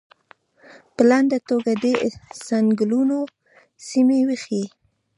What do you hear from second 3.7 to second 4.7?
سیمې وښیي.